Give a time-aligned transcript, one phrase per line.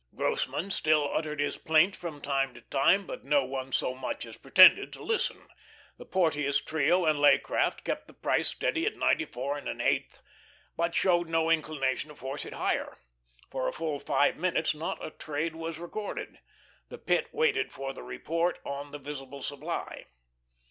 [0.15, 4.35] Grossmann still uttered his plaint from time to time, but no one so much as
[4.35, 5.47] pretended to listen.
[5.99, 10.23] The Porteous trio and Leaycraft kept the price steady at ninety four and an eighth,
[10.75, 12.97] but showed no inclination to force it higher.
[13.51, 16.39] For a full five minutes not a trade was recorded.
[16.89, 20.05] The Pit waited for the Report on the Visible Supply.